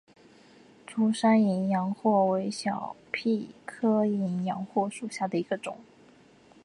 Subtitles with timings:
[0.87, 5.77] 竹山淫羊藿为小檗科淫羊藿属下的一个种。